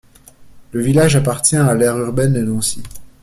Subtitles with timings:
[0.71, 2.81] Le village appartient à l'aire urbaine de Nancy.